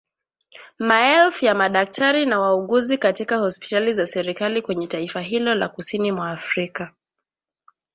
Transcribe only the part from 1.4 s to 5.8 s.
ya madaktari na wauguzi katika hospitali za serikali kwenye taifa hilo la